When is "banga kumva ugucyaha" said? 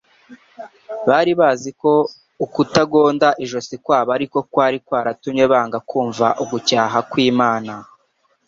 5.51-6.97